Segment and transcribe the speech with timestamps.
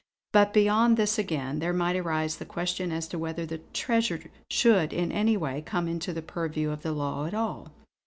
[0.31, 4.93] But beyond this again, there might arise the question as to whether the treasure should
[4.93, 7.71] in any way come into the purview of the law at all.